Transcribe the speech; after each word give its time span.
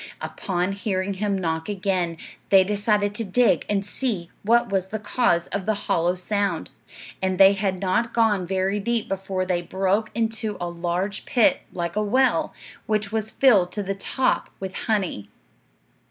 Upon 0.19 0.71
hearing 0.71 1.13
him 1.13 1.37
knock 1.37 1.69
again, 1.69 2.17
they 2.49 2.63
decided 2.63 3.13
to 3.13 3.23
dig 3.23 3.67
and 3.69 3.85
see 3.85 4.31
what 4.41 4.69
was 4.71 4.87
the 4.87 4.97
cause 4.97 5.45
of 5.49 5.67
the 5.67 5.75
hollow 5.85 6.15
sound; 6.15 6.71
and 7.21 7.37
they 7.37 7.53
had 7.53 7.79
not 7.79 8.11
gone 8.11 8.47
very 8.47 8.79
deep 8.79 9.07
before 9.07 9.45
they 9.45 9.61
broke 9.61 10.09
into 10.15 10.57
a 10.59 10.67
large 10.67 11.27
pit, 11.27 11.59
like 11.71 11.95
a 11.95 12.01
well, 12.01 12.51
which 12.87 13.11
was 13.11 13.29
filled 13.29 13.71
to 13.73 13.83
the 13.83 13.93
top 13.93 14.49
with 14.59 14.73
honey. 14.73 15.29